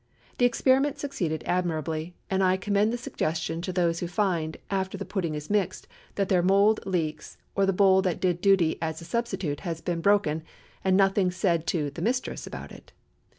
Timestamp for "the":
0.39-0.45, 2.91-2.97, 4.97-5.05, 7.67-7.71, 11.91-12.01